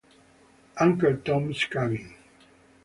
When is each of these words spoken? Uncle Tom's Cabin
Uncle 0.77 1.21
Tom's 1.21 1.63
Cabin 1.69 2.15